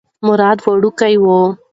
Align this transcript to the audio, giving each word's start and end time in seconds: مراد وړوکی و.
مراد 0.25 0.57
وړوکی 0.65 1.13
و. 1.23 1.25